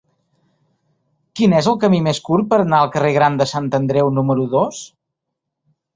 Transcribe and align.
Quin 1.39 1.53
és 1.57 1.69
el 1.73 1.77
camí 1.83 2.01
més 2.07 2.21
curt 2.29 2.49
per 2.53 2.59
anar 2.63 2.79
al 2.85 2.91
carrer 2.97 3.15
Gran 3.19 3.39
de 3.43 3.47
Sant 3.55 3.69
Andreu 3.81 4.11
número 4.21 4.51
dos? 4.59 4.85